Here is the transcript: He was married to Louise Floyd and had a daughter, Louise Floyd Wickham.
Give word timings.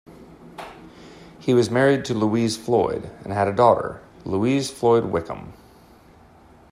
He 1.37 1.53
was 1.53 1.69
married 1.69 2.05
to 2.05 2.15
Louise 2.15 2.57
Floyd 2.57 3.11
and 3.23 3.31
had 3.31 3.47
a 3.47 3.53
daughter, 3.53 4.01
Louise 4.25 4.71
Floyd 4.71 5.05
Wickham. 5.05 5.53